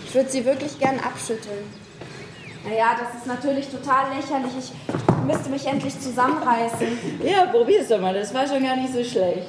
[0.08, 1.79] Ich würde sie wirklich gern abschütteln.
[2.64, 4.52] Naja, das ist natürlich total lächerlich.
[4.58, 6.88] Ich müsste mich endlich zusammenreißen.
[7.24, 8.14] Ja, probier's doch mal.
[8.14, 9.48] Das war schon gar nicht so schlecht.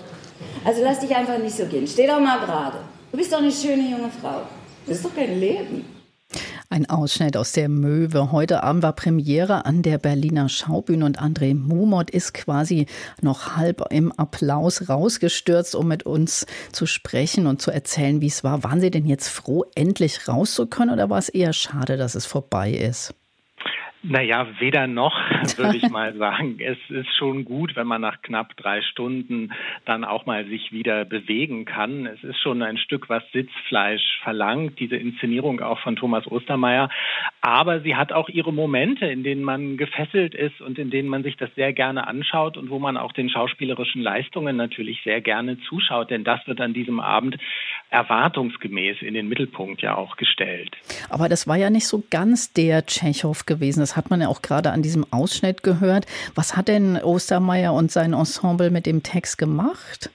[0.65, 1.87] Also lass dich einfach nicht so gehen.
[1.87, 2.79] Steh doch mal gerade.
[3.11, 4.43] Du bist doch eine schöne junge Frau.
[4.87, 6.00] Das ist doch kein Leben.
[6.73, 8.31] Ein Ausschnitt aus der Möwe.
[8.31, 12.87] Heute Abend war Premiere an der Berliner Schaubühne und André Momot ist quasi
[13.21, 18.45] noch halb im Applaus rausgestürzt, um mit uns zu sprechen und zu erzählen, wie es
[18.45, 18.63] war.
[18.63, 22.15] Waren Sie denn jetzt froh, endlich raus zu können oder war es eher schade, dass
[22.15, 23.15] es vorbei ist?
[24.03, 25.15] Naja, weder noch,
[25.57, 26.59] würde ich mal sagen.
[26.59, 29.53] Es ist schon gut, wenn man nach knapp drei Stunden
[29.85, 32.07] dann auch mal sich wieder bewegen kann.
[32.07, 36.89] Es ist schon ein Stück, was Sitzfleisch verlangt, diese Inszenierung auch von Thomas Ostermeier.
[37.43, 41.23] Aber sie hat auch ihre Momente, in denen man gefesselt ist und in denen man
[41.23, 45.59] sich das sehr gerne anschaut und wo man auch den schauspielerischen Leistungen natürlich sehr gerne
[45.69, 46.11] zuschaut.
[46.11, 47.37] Denn das wird an diesem Abend
[47.91, 50.75] erwartungsgemäß in den Mittelpunkt ja auch gestellt.
[51.11, 53.81] Aber das war ja nicht so ganz der Tschechow gewesen.
[53.81, 56.07] Das hat man ja auch gerade an diesem Ausschnitt gehört.
[56.35, 60.11] Was hat denn Ostermeier und sein Ensemble mit dem Text gemacht?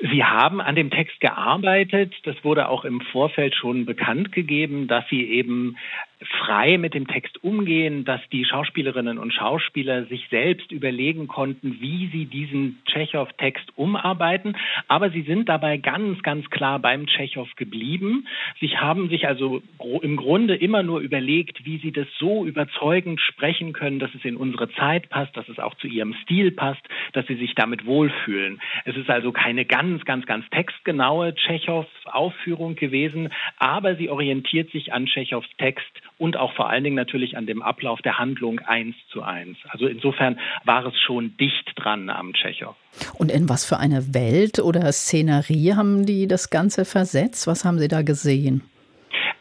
[0.00, 2.14] Sie haben an dem Text gearbeitet.
[2.24, 5.76] Das wurde auch im Vorfeld schon bekannt gegeben, dass Sie eben
[6.24, 12.08] frei mit dem Text umgehen, dass die Schauspielerinnen und Schauspieler sich selbst überlegen konnten, wie
[12.08, 14.56] sie diesen Tschechow-Text umarbeiten.
[14.88, 18.26] Aber sie sind dabei ganz, ganz klar beim Tschechow geblieben.
[18.60, 19.62] Sie haben sich also
[20.00, 24.36] im Grunde immer nur überlegt, wie sie das so überzeugend sprechen können, dass es in
[24.36, 28.60] unsere Zeit passt, dass es auch zu ihrem Stil passt, dass sie sich damit wohlfühlen.
[28.86, 35.06] Es ist also keine ganz, ganz, ganz textgenaue Tschechow-Aufführung gewesen, aber sie orientiert sich an
[35.06, 35.84] Tschechows Text
[36.18, 39.58] und auch vor allen Dingen natürlich an dem Ablauf der Handlung eins zu eins.
[39.68, 42.74] Also insofern war es schon dicht dran am Tschechow.
[43.14, 47.46] Und in was für eine Welt oder Szenerie haben die das Ganze versetzt?
[47.46, 48.62] Was haben Sie da gesehen?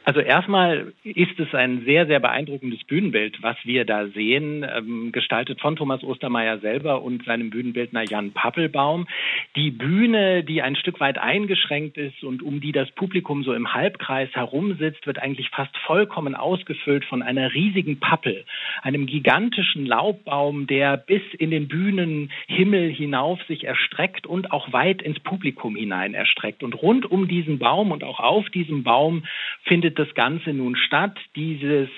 [0.05, 5.59] Also erstmal ist es ein sehr, sehr beeindruckendes Bühnenbild, was wir da sehen, ähm, gestaltet
[5.59, 9.07] von Thomas Ostermeier selber und seinem Bühnenbildner Jan Pappelbaum.
[9.55, 13.73] Die Bühne, die ein Stück weit eingeschränkt ist und um die das Publikum so im
[13.73, 18.45] Halbkreis herumsitzt, wird eigentlich fast vollkommen ausgefüllt von einer riesigen Pappel,
[18.83, 25.19] einem gigantischen Laubbaum, der bis in den Bühnenhimmel hinauf sich erstreckt und auch weit ins
[25.19, 26.61] Publikum hinein erstreckt.
[26.61, 29.23] Und rund um diesen Baum und auch auf diesem Baum
[29.63, 31.17] findet findet das Ganze nun statt?
[31.35, 31.89] Dieses,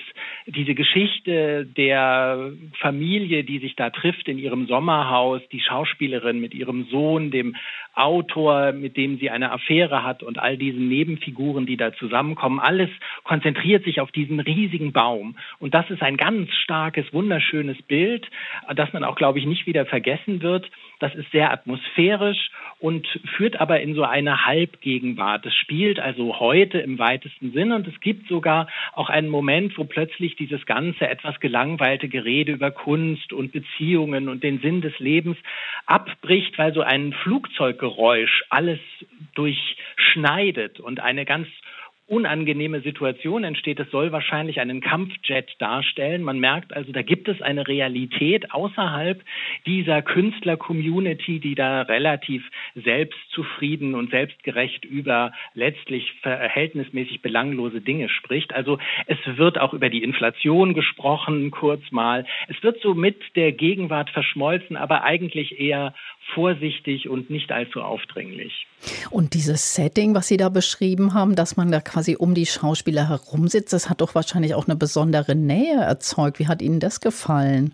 [0.46, 6.84] diese Geschichte der Familie, die sich da trifft in ihrem Sommerhaus, die Schauspielerin mit ihrem
[6.90, 7.56] Sohn, dem
[7.94, 12.90] Autor, mit dem sie eine Affäre hat und all diesen Nebenfiguren, die da zusammenkommen, alles
[13.24, 15.36] konzentriert sich auf diesen riesigen Baum.
[15.58, 18.28] Und das ist ein ganz starkes, wunderschönes Bild,
[18.74, 20.70] das man auch, glaube ich, nicht wieder vergessen wird.
[20.98, 23.06] Das ist sehr atmosphärisch und
[23.36, 25.46] führt aber in so eine Halbgegenwart.
[25.46, 29.84] Es spielt also heute im weitesten Sinn und es gibt sogar auch einen Moment, wo
[29.84, 35.36] plötzlich dieses ganze etwas gelangweilte Gerede über Kunst und Beziehungen und den Sinn des Lebens
[35.86, 38.80] abbricht, weil so ein Flugzeuggeräusch alles
[39.34, 41.48] durchschneidet und eine ganz
[42.08, 43.78] unangenehme Situation entsteht.
[43.78, 46.22] Es soll wahrscheinlich einen Kampfjet darstellen.
[46.22, 49.22] Man merkt also, da gibt es eine Realität außerhalb
[49.66, 52.42] dieser Künstler-Community, die da relativ
[52.74, 58.54] selbstzufrieden und selbstgerecht über letztlich verhältnismäßig belanglose Dinge spricht.
[58.54, 62.24] Also es wird auch über die Inflation gesprochen, kurz mal.
[62.48, 65.94] Es wird so mit der Gegenwart verschmolzen, aber eigentlich eher
[66.34, 68.66] vorsichtig und nicht allzu aufdringlich.
[69.10, 73.08] Und dieses Setting, was Sie da beschrieben haben, dass man da quasi um die Schauspieler
[73.08, 76.38] herumsitzt, das hat doch wahrscheinlich auch eine besondere Nähe erzeugt.
[76.38, 77.72] Wie hat Ihnen das gefallen?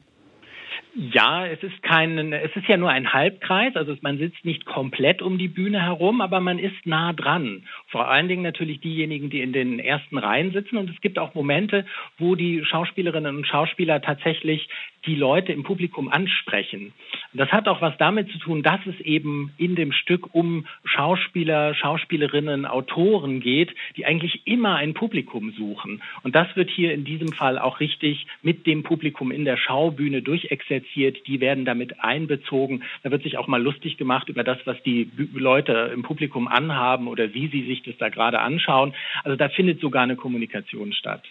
[0.97, 5.23] Ja, es ist kein, es ist ja nur ein Halbkreis, also man sitzt nicht komplett
[5.23, 7.65] um die Bühne herum, aber man ist nah dran.
[7.89, 10.77] Vor allen Dingen natürlich diejenigen, die in den ersten Reihen sitzen.
[10.77, 11.85] Und es gibt auch Momente,
[12.17, 14.69] wo die Schauspielerinnen und Schauspieler tatsächlich
[15.07, 16.93] die Leute im Publikum ansprechen.
[17.33, 21.75] Das hat auch was damit zu tun, dass es eben in dem Stück um Schauspieler,
[21.75, 26.03] Schauspielerinnen, Autoren geht, die eigentlich immer ein Publikum suchen.
[26.23, 30.23] Und das wird hier in diesem Fall auch richtig mit dem Publikum in der Schaubühne
[30.23, 31.27] durchexerziert.
[31.27, 32.85] Die werden damit einbezogen.
[33.03, 37.09] Da wird sich auch mal lustig gemacht über das, was die Leute im Publikum anhaben
[37.09, 38.95] oder wie sie sich das da gerade anschauen.
[39.25, 41.25] Also da findet sogar eine Kommunikation statt.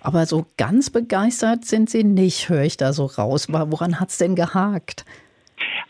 [0.00, 3.46] Aber so ganz begeistert sind Sie nicht, höre ich da so raus.
[3.48, 5.04] Woran hat es denn gehakt?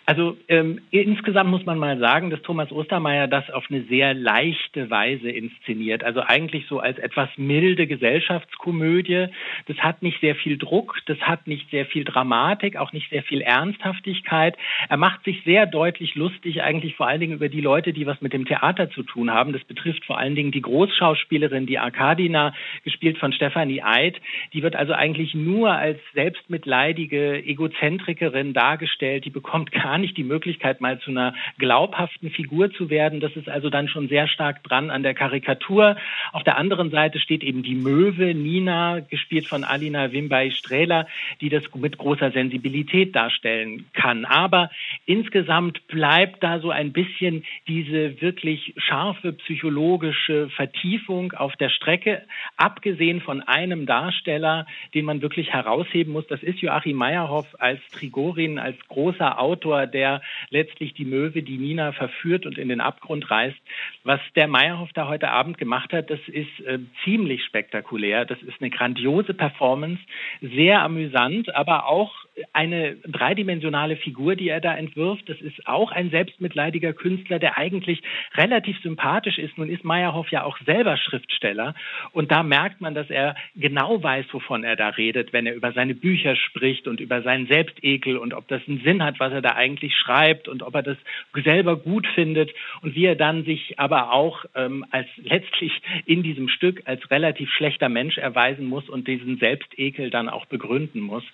[0.08, 4.88] Also ähm, insgesamt muss man mal sagen, dass Thomas Ostermeier das auf eine sehr leichte
[4.88, 6.02] Weise inszeniert.
[6.02, 9.26] Also eigentlich so als etwas milde Gesellschaftskomödie.
[9.66, 13.22] Das hat nicht sehr viel Druck, das hat nicht sehr viel Dramatik, auch nicht sehr
[13.22, 14.56] viel Ernsthaftigkeit.
[14.88, 18.22] Er macht sich sehr deutlich lustig, eigentlich vor allen Dingen über die Leute, die was
[18.22, 19.52] mit dem Theater zu tun haben.
[19.52, 24.16] Das betrifft vor allen Dingen die Großschauspielerin, die Arkadina, gespielt von Stefanie Eid.
[24.54, 29.26] Die wird also eigentlich nur als selbstmitleidige Egozentrikerin dargestellt.
[29.26, 33.18] Die bekommt gar gar nicht die Möglichkeit, mal zu einer glaubhaften Figur zu werden.
[33.18, 35.96] Das ist also dann schon sehr stark dran an der Karikatur.
[36.32, 41.08] Auf der anderen Seite steht eben die Möwe, Nina, gespielt von Alina Wimbai-Strehler,
[41.40, 44.24] die das mit großer Sensibilität darstellen kann.
[44.24, 44.70] Aber
[45.04, 52.22] insgesamt bleibt da so ein bisschen diese wirklich scharfe psychologische Vertiefung auf der Strecke,
[52.56, 56.28] abgesehen von einem Darsteller, den man wirklich herausheben muss.
[56.28, 61.92] Das ist Joachim Meyerhoff als Trigorin, als großer Autor, der letztlich die Möwe, die Nina
[61.92, 63.56] verführt und in den Abgrund reißt.
[64.04, 68.24] Was der Meyerhoff da heute Abend gemacht hat, das ist äh, ziemlich spektakulär.
[68.24, 70.00] Das ist eine grandiose Performance,
[70.40, 72.14] sehr amüsant, aber auch
[72.52, 75.28] eine dreidimensionale Figur, die er da entwirft.
[75.28, 78.02] Das ist auch ein selbstmitleidiger Künstler, der eigentlich
[78.34, 79.58] relativ sympathisch ist.
[79.58, 81.74] Nun ist Meyerhoff ja auch selber Schriftsteller
[82.12, 85.72] und da merkt man, dass er genau weiß, wovon er da redet, wenn er über
[85.72, 89.42] seine Bücher spricht und über seinen Selbstekel und ob das einen Sinn hat, was er
[89.42, 90.96] da eigentlich schreibt und ob er das
[91.44, 92.50] selber gut findet
[92.82, 95.72] und wie er dann sich aber auch ähm, als letztlich
[96.06, 101.00] in diesem Stück als relativ schlechter Mensch erweisen muss und diesen Selbstekel dann auch begründen
[101.00, 101.24] muss.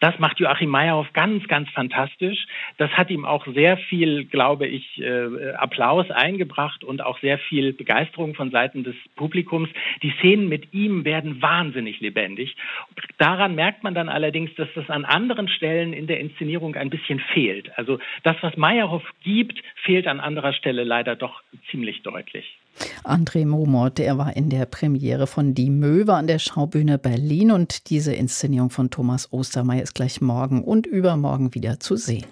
[0.00, 2.46] Das macht Joachim Joachim Meyerhoff ganz, ganz fantastisch.
[2.78, 7.72] Das hat ihm auch sehr viel, glaube ich, äh, Applaus eingebracht und auch sehr viel
[7.72, 9.68] Begeisterung von Seiten des Publikums.
[10.02, 12.56] Die Szenen mit ihm werden wahnsinnig lebendig.
[13.18, 17.20] Daran merkt man dann allerdings, dass das an anderen Stellen in der Inszenierung ein bisschen
[17.34, 17.70] fehlt.
[17.76, 17.83] Also
[18.22, 22.58] das, was Meyerhoff gibt, fehlt an anderer Stelle leider doch ziemlich deutlich.
[23.04, 27.90] André Momot, er war in der Premiere von Die Möwe an der Schaubühne Berlin und
[27.90, 32.26] diese Inszenierung von Thomas Ostermeier ist gleich morgen und übermorgen wieder zu sehen.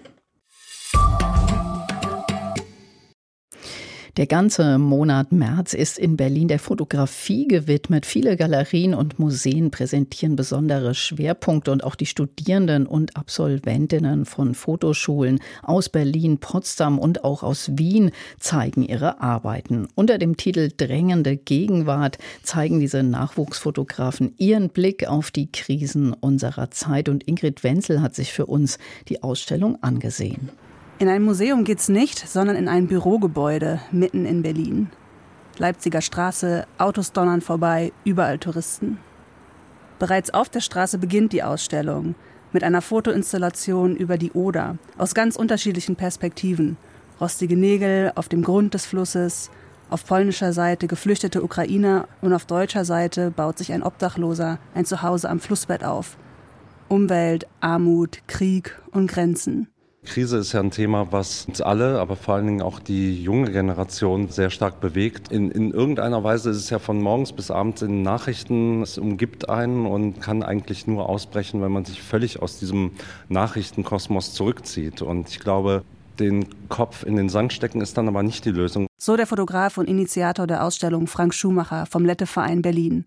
[4.19, 8.05] Der ganze Monat März ist in Berlin der Fotografie gewidmet.
[8.05, 15.41] Viele Galerien und Museen präsentieren besondere Schwerpunkte und auch die Studierenden und Absolventinnen von Fotoschulen
[15.63, 19.89] aus Berlin, Potsdam und auch aus Wien zeigen ihre Arbeiten.
[19.95, 27.09] Unter dem Titel Drängende Gegenwart zeigen diese Nachwuchsfotografen ihren Blick auf die Krisen unserer Zeit
[27.09, 28.77] und Ingrid Wenzel hat sich für uns
[29.09, 30.51] die Ausstellung angesehen.
[31.03, 34.89] In ein Museum geht's nicht, sondern in ein Bürogebäude mitten in Berlin.
[35.59, 38.99] Leipziger Straße, Autos donnern vorbei, überall Touristen.
[39.99, 42.15] Bereits auf der Straße beginnt die Ausstellung
[42.53, 46.77] mit einer Fotoinstallation über die Oder aus ganz unterschiedlichen Perspektiven.
[47.21, 49.51] Rostige Nägel auf dem Grund des Flusses,
[49.91, 55.29] auf polnischer Seite geflüchtete Ukrainer und auf deutscher Seite baut sich ein Obdachloser ein Zuhause
[55.29, 56.17] am Flussbett auf.
[56.87, 59.72] Umwelt, Armut, Krieg und Grenzen.
[60.05, 63.53] Krise ist ja ein Thema, was uns alle, aber vor allen Dingen auch die junge
[63.53, 65.31] Generation sehr stark bewegt.
[65.31, 69.49] In, in irgendeiner Weise ist es ja von morgens bis abends in Nachrichten, es umgibt
[69.49, 72.91] einen und kann eigentlich nur ausbrechen, wenn man sich völlig aus diesem
[73.29, 75.03] Nachrichtenkosmos zurückzieht.
[75.03, 75.85] Und ich glaube,
[76.19, 78.89] den Kopf in den Sand stecken ist dann aber nicht die Lösung.
[78.99, 83.05] So der Fotograf und Initiator der Ausstellung Frank Schumacher vom Letteverein Berlin.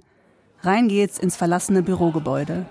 [0.62, 2.65] Rein geht's ins verlassene Bürogebäude.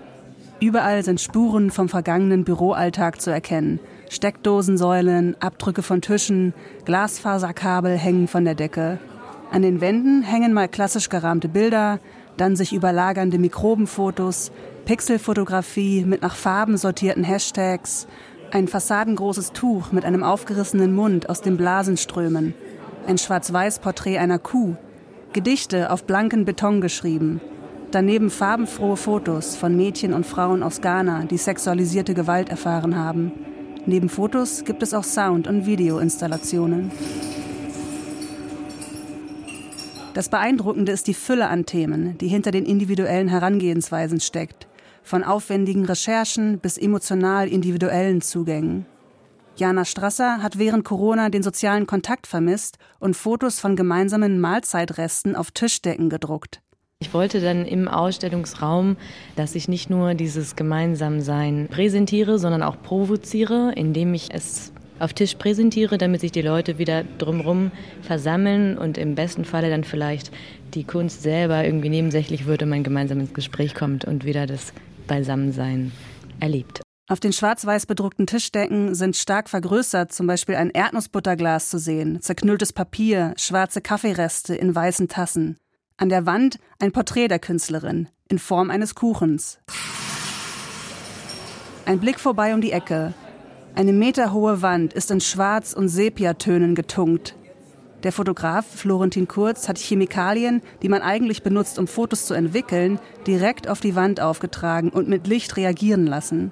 [0.59, 3.79] Überall sind Spuren vom vergangenen Büroalltag zu erkennen–
[4.15, 6.53] Steckdosensäulen, Abdrücke von Tischen,
[6.85, 8.97] Glasfaserkabel hängen von der Decke.
[9.51, 11.99] An den Wänden hängen mal klassisch gerahmte Bilder,
[12.37, 14.51] dann sich überlagernde Mikrobenfotos,
[14.85, 18.07] Pixelfotografie mit nach Farben sortierten Hashtags,
[18.51, 22.53] ein fassadengroßes Tuch mit einem aufgerissenen Mund, aus dem Blasen strömen,
[23.07, 24.75] ein schwarz-weiß Porträt einer Kuh,
[25.33, 27.41] Gedichte auf blanken Beton geschrieben,
[27.91, 33.33] daneben farbenfrohe Fotos von Mädchen und Frauen aus Ghana, die sexualisierte Gewalt erfahren haben.
[33.87, 36.91] Neben Fotos gibt es auch Sound- und Videoinstallationen.
[40.15, 44.67] Das Beeindruckende ist die Fülle an Themen, die hinter den individuellen Herangehensweisen steckt,
[45.03, 48.85] von aufwendigen Recherchen bis emotional individuellen Zugängen.
[49.57, 55.51] Jana Strasser hat während Corona den sozialen Kontakt vermisst und Fotos von gemeinsamen Mahlzeitresten auf
[55.51, 56.61] Tischdecken gedruckt.
[57.01, 58.95] Ich wollte dann im Ausstellungsraum,
[59.35, 65.35] dass ich nicht nur dieses Gemeinsamsein präsentiere, sondern auch provoziere, indem ich es auf Tisch
[65.35, 70.31] präsentiere, damit sich die Leute wieder drumherum versammeln und im besten Falle dann vielleicht
[70.73, 74.71] die Kunst selber irgendwie nebensächlich wird und man gemeinsam ins Gespräch kommt und wieder das
[75.05, 75.91] Beisammensein
[76.39, 76.81] erlebt.
[77.07, 82.73] Auf den schwarz-weiß bedruckten Tischdecken sind stark vergrößert zum Beispiel ein Erdnussbutterglas zu sehen, zerknülltes
[82.73, 85.57] Papier, schwarze Kaffeereste in weißen Tassen.
[85.97, 89.59] An der Wand ein Porträt der Künstlerin in Form eines Kuchens.
[91.85, 93.13] Ein Blick vorbei um die Ecke.
[93.75, 97.37] Eine meterhohe Wand ist in Schwarz- und Sepiatönen getunkt.
[98.03, 103.69] Der Fotograf Florentin Kurz hat Chemikalien, die man eigentlich benutzt, um Fotos zu entwickeln, direkt
[103.69, 106.51] auf die Wand aufgetragen und mit Licht reagieren lassen.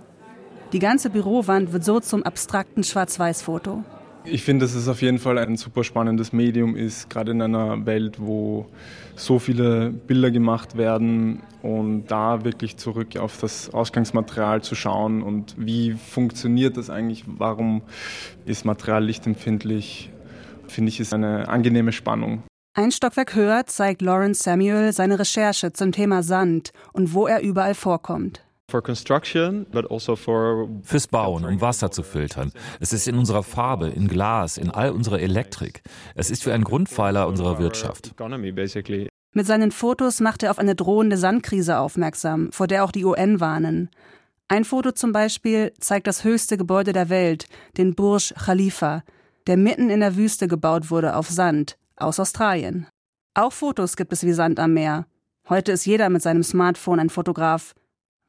[0.71, 3.83] Die ganze Bürowand wird so zum abstrakten Schwarz-Weiß-Foto.
[4.25, 7.85] Ich finde, dass es auf jeden Fall ein super spannendes Medium ist, gerade in einer
[7.85, 8.67] Welt, wo
[9.15, 15.55] so viele Bilder gemacht werden und da wirklich zurück auf das Ausgangsmaterial zu schauen und
[15.57, 17.81] wie funktioniert das eigentlich, warum
[18.45, 20.09] ist Material lichtempfindlich,
[20.67, 22.43] finde ich, ist eine angenehme Spannung.
[22.75, 27.75] Ein Stockwerk höher zeigt Lawrence Samuel seine Recherche zum Thema Sand und wo er überall
[27.75, 28.41] vorkommt.
[29.89, 32.51] Also Fürs Bauen, um Wasser zu filtern.
[32.79, 35.83] Es ist in unserer Farbe, in Glas, in all unserer Elektrik.
[36.15, 38.13] Es ist wie ein Grundpfeiler unserer Wirtschaft.
[39.35, 43.39] Mit seinen Fotos macht er auf eine drohende Sandkrise aufmerksam, vor der auch die UN
[43.39, 43.89] warnen.
[44.47, 47.47] Ein Foto zum Beispiel zeigt das höchste Gebäude der Welt,
[47.77, 49.03] den Burj Khalifa,
[49.47, 52.87] der mitten in der Wüste gebaut wurde auf Sand, aus Australien.
[53.33, 55.07] Auch Fotos gibt es wie Sand am Meer.
[55.49, 57.73] Heute ist jeder mit seinem Smartphone ein Fotograf.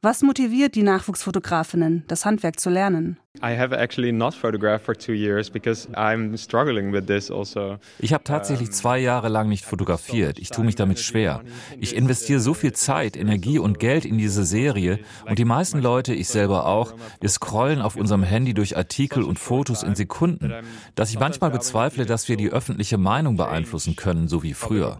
[0.05, 3.17] Was motiviert die Nachwuchsfotografinnen, das Handwerk zu lernen?
[7.31, 7.77] Also.
[7.97, 10.37] Ich habe tatsächlich zwei Jahre lang nicht fotografiert.
[10.37, 11.41] Ich tue mich damit schwer.
[11.79, 16.13] Ich investiere so viel Zeit, Energie und Geld in diese Serie und die meisten Leute,
[16.13, 20.53] ich selber auch, wir scrollen auf unserem Handy durch Artikel und Fotos in Sekunden,
[20.93, 24.99] dass ich manchmal bezweifle, dass wir die öffentliche Meinung beeinflussen können, so wie früher.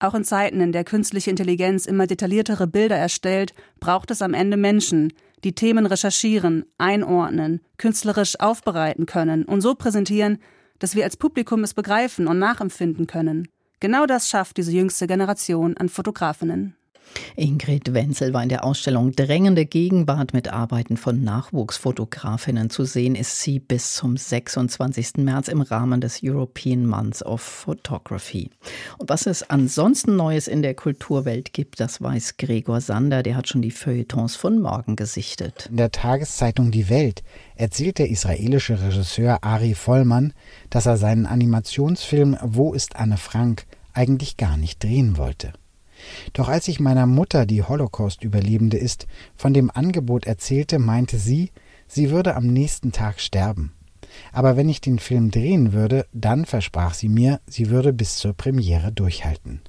[0.00, 4.56] Auch in Zeiten, in der künstliche Intelligenz immer detailliertere Bilder erstellt, braucht es am Ende
[4.56, 5.12] Menschen,
[5.44, 10.38] die Themen recherchieren, einordnen, künstlerisch aufbereiten können und so präsentieren,
[10.78, 13.48] dass wir als Publikum es begreifen und nachempfinden können.
[13.78, 16.76] Genau das schafft diese jüngste Generation an Fotografinnen.
[17.36, 23.40] Ingrid Wenzel war in der Ausstellung Drängende Gegenwart mit Arbeiten von Nachwuchsfotografinnen zu sehen, ist
[23.40, 25.18] sie bis zum 26.
[25.18, 28.50] März im Rahmen des European Months of Photography.
[28.98, 33.48] Und was es ansonsten Neues in der Kulturwelt gibt, das weiß Gregor Sander, der hat
[33.48, 35.66] schon die Feuilletons von morgen gesichtet.
[35.70, 37.22] In der Tageszeitung Die Welt
[37.54, 40.32] erzählt der israelische Regisseur Ari Vollmann,
[40.68, 45.52] dass er seinen Animationsfilm Wo ist Anne Frank eigentlich gar nicht drehen wollte.
[46.32, 51.50] Doch als ich meiner Mutter, die Holocaust-Überlebende ist, von dem Angebot erzählte, meinte sie,
[51.86, 53.72] sie würde am nächsten Tag sterben.
[54.32, 58.32] Aber wenn ich den Film drehen würde, dann versprach sie mir, sie würde bis zur
[58.32, 59.60] Premiere durchhalten.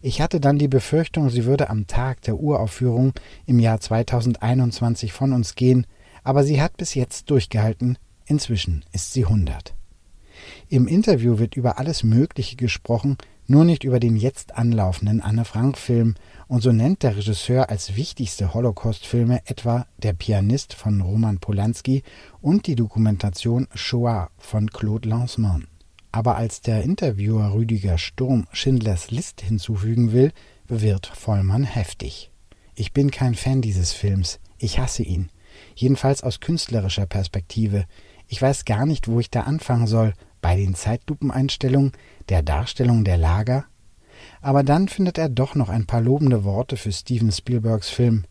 [0.00, 3.12] Ich hatte dann die Befürchtung, sie würde am Tag der Uraufführung
[3.46, 5.86] im Jahr 2021 von uns gehen,
[6.22, 9.74] aber sie hat bis jetzt durchgehalten, inzwischen ist sie 100.
[10.68, 13.16] Im Interview wird über alles Mögliche gesprochen,
[13.46, 16.14] nur nicht über den jetzt anlaufenden Anne-Frank-Film,
[16.48, 22.02] und so nennt der Regisseur als wichtigste Holocaust-Filme etwa Der Pianist von Roman Polanski
[22.40, 25.66] und die Dokumentation Shoah von Claude Lanzmann.
[26.12, 30.32] Aber als der Interviewer Rüdiger Sturm Schindlers List hinzufügen will,
[30.68, 32.30] wird Vollmann heftig.
[32.74, 34.38] Ich bin kein Fan dieses Films.
[34.58, 35.30] Ich hasse ihn.
[35.74, 37.86] Jedenfalls aus künstlerischer Perspektive.
[38.28, 40.12] Ich weiß gar nicht, wo ich da anfangen soll.
[40.40, 41.92] Bei den Zeitlupeneinstellungen,
[42.28, 43.64] der Darstellung der Lager.
[44.40, 48.24] Aber dann findet er doch noch ein paar lobende Worte für Steven Spielbergs Film.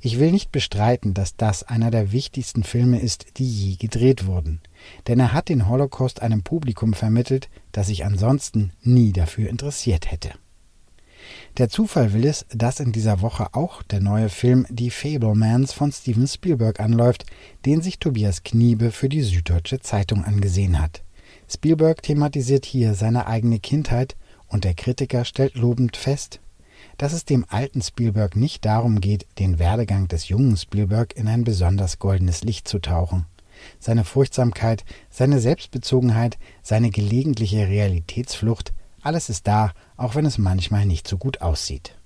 [0.00, 4.60] Ich will nicht bestreiten, dass das einer der wichtigsten Filme ist, die je gedreht wurden,
[5.06, 10.32] denn er hat den Holocaust einem Publikum vermittelt, das sich ansonsten nie dafür interessiert hätte.
[11.58, 15.92] Der Zufall will es, dass in dieser Woche auch der neue Film Die Fablemans von
[15.92, 17.26] Steven Spielberg anläuft,
[17.64, 21.01] den sich Tobias Kniebe für die Süddeutsche Zeitung angesehen hat.
[21.52, 24.16] Spielberg thematisiert hier seine eigene Kindheit
[24.48, 26.40] und der Kritiker stellt lobend fest,
[26.98, 31.44] dass es dem alten Spielberg nicht darum geht, den Werdegang des jungen Spielberg in ein
[31.44, 33.26] besonders goldenes Licht zu tauchen.
[33.78, 38.72] Seine Furchtsamkeit, seine Selbstbezogenheit, seine gelegentliche Realitätsflucht,
[39.02, 41.96] alles ist da, auch wenn es manchmal nicht so gut aussieht.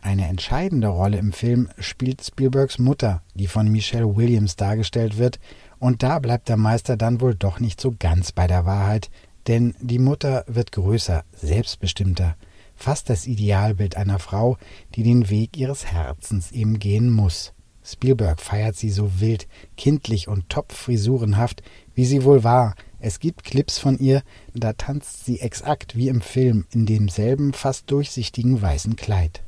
[0.00, 5.38] Eine entscheidende Rolle im Film spielt Spielbergs Mutter, die von Michelle Williams dargestellt wird
[5.82, 9.10] und da bleibt der Meister dann wohl doch nicht so ganz bei der Wahrheit,
[9.48, 12.36] denn die Mutter wird größer, selbstbestimmter,
[12.76, 14.58] fast das Idealbild einer Frau,
[14.94, 17.52] die den Weg ihres Herzens eben gehen muss.
[17.82, 21.64] Spielberg feiert sie so wild, kindlich und topfrisurenhaft,
[21.96, 22.76] wie sie wohl war.
[23.00, 24.22] Es gibt Clips von ihr,
[24.54, 29.42] da tanzt sie exakt wie im Film in demselben fast durchsichtigen weißen Kleid.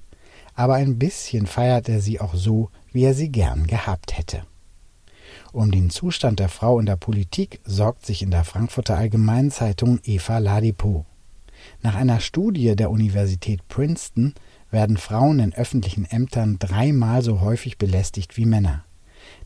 [0.57, 4.43] Aber ein bisschen feiert er sie auch so, wie er sie gern gehabt hätte.
[5.55, 10.01] Um den Zustand der Frau in der Politik sorgt sich in der Frankfurter Allgemeinen Zeitung
[10.03, 11.07] Eva Ladipo.
[11.81, 14.35] Nach einer Studie der Universität Princeton
[14.73, 18.85] werden Frauen in öffentlichen Ämtern dreimal so häufig belästigt wie Männer.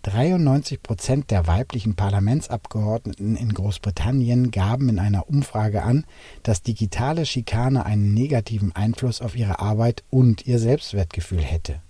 [0.01, 6.07] 93 Prozent der weiblichen Parlamentsabgeordneten in Großbritannien gaben in einer Umfrage an,
[6.43, 11.83] dass digitale Schikane einen negativen Einfluss auf ihre Arbeit und ihr Selbstwertgefühl hätte.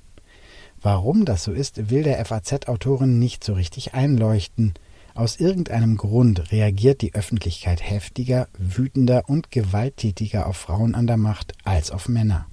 [0.81, 4.75] Warum das so ist, will der FAZ-Autorin nicht so richtig einleuchten.
[5.15, 11.55] Aus irgendeinem Grund reagiert die Öffentlichkeit heftiger, wütender und gewalttätiger auf Frauen an der Macht
[11.65, 12.47] als auf Männer.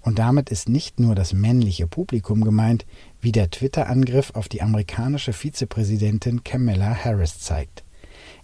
[0.00, 2.86] Und damit ist nicht nur das männliche Publikum gemeint,
[3.20, 7.84] wie der Twitter-Angriff auf die amerikanische Vizepräsidentin Kamala Harris zeigt.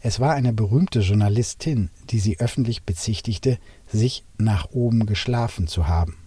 [0.01, 6.19] Es war eine berühmte Journalistin, die sie öffentlich bezichtigte, sich nach oben geschlafen zu haben.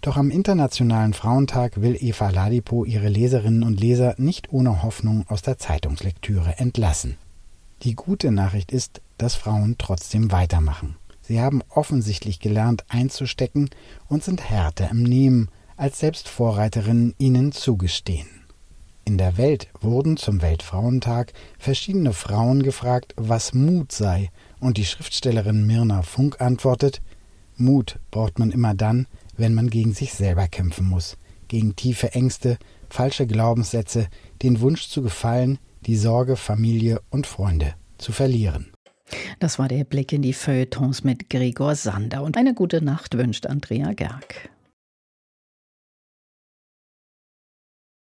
[0.00, 5.42] Doch am Internationalen Frauentag will Eva Ladipo ihre Leserinnen und Leser nicht ohne Hoffnung aus
[5.42, 7.16] der Zeitungslektüre entlassen.
[7.82, 10.96] Die gute Nachricht ist, dass Frauen trotzdem weitermachen.
[11.22, 13.70] Sie haben offensichtlich gelernt einzustecken
[14.08, 18.26] und sind härter im Nehmen, als selbst Vorreiterinnen ihnen zugestehen.
[19.04, 25.66] In der Welt wurden zum Weltfrauentag verschiedene Frauen gefragt, was Mut sei, und die Schriftstellerin
[25.66, 27.00] Mirna Funk antwortet
[27.56, 29.06] Mut braucht man immer dann,
[29.38, 31.16] wenn man gegen sich selber kämpfen muss,
[31.48, 32.58] gegen tiefe Ängste,
[32.90, 34.08] falsche Glaubenssätze,
[34.42, 38.72] den Wunsch zu gefallen, die Sorge, Familie und Freunde zu verlieren.
[39.38, 43.46] Das war der Blick in die Feuilletons mit Gregor Sander und eine gute Nacht wünscht
[43.46, 44.50] Andrea Gerg.